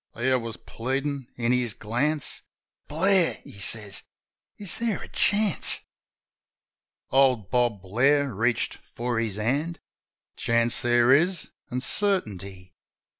[0.15, 2.41] There was pleadin' in his glance:
[2.87, 4.01] "Blair," he says,
[4.57, 5.81] "is there a chance?"
[7.11, 9.79] Old Bob Blair reached for his hand.
[10.35, 12.73] "Chance there is, an' certainty.